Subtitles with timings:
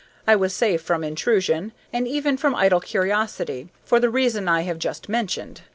[0.25, 4.79] I was safe from intrusion, and even from idle curiosity, for the reason I have
[4.79, 5.61] just mentioned.